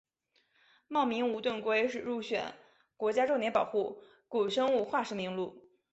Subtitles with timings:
[0.87, 2.55] 茂名无盾龟是入选
[2.97, 5.69] 国家重点保护古生物化石名录。